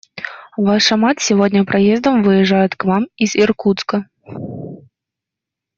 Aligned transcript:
Ваша 0.57 0.95
мать 0.97 1.19
сегодня 1.19 1.63
поездом 1.63 2.23
выезжает 2.23 2.75
к 2.75 2.85
вам 2.85 3.05
из 3.17 3.35
Иркутска. 3.35 4.09